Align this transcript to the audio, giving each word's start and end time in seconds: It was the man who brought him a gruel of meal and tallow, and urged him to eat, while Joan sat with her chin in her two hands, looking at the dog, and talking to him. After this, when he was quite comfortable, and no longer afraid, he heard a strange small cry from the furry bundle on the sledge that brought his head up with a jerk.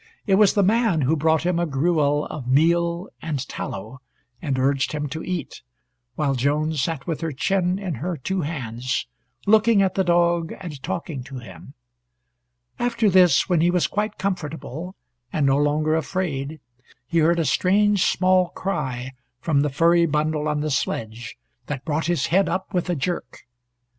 It 0.25 0.33
was 0.33 0.55
the 0.55 0.63
man 0.63 1.01
who 1.01 1.15
brought 1.15 1.45
him 1.45 1.59
a 1.59 1.67
gruel 1.67 2.25
of 2.25 2.47
meal 2.47 3.07
and 3.21 3.47
tallow, 3.47 3.99
and 4.41 4.57
urged 4.57 4.93
him 4.93 5.07
to 5.09 5.21
eat, 5.21 5.61
while 6.15 6.33
Joan 6.33 6.73
sat 6.73 7.05
with 7.05 7.21
her 7.21 7.31
chin 7.31 7.77
in 7.77 7.93
her 8.01 8.17
two 8.17 8.41
hands, 8.41 9.05
looking 9.45 9.83
at 9.83 9.93
the 9.93 10.03
dog, 10.03 10.55
and 10.59 10.81
talking 10.81 11.23
to 11.25 11.37
him. 11.37 11.75
After 12.79 13.11
this, 13.11 13.47
when 13.47 13.61
he 13.61 13.69
was 13.69 13.85
quite 13.85 14.17
comfortable, 14.17 14.95
and 15.31 15.45
no 15.45 15.57
longer 15.59 15.93
afraid, 15.95 16.59
he 17.05 17.19
heard 17.19 17.37
a 17.37 17.45
strange 17.45 18.03
small 18.03 18.49
cry 18.55 19.11
from 19.39 19.61
the 19.61 19.69
furry 19.69 20.07
bundle 20.07 20.47
on 20.47 20.61
the 20.61 20.71
sledge 20.71 21.37
that 21.67 21.85
brought 21.85 22.07
his 22.07 22.25
head 22.33 22.49
up 22.49 22.73
with 22.73 22.89
a 22.89 22.95
jerk. 22.95 23.41